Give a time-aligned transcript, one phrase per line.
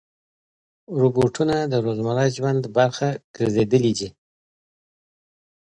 [0.99, 4.09] روبوټونه د روزمره ژوند برخه ګرځېدلي دي.